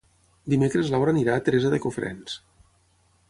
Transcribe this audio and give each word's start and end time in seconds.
Dimecres 0.53 0.87
na 0.89 0.95
Laura 0.95 1.13
anirà 1.15 1.35
a 1.35 1.43
Teresa 1.49 1.71
de 1.75 1.79
Cofrents. 1.85 2.39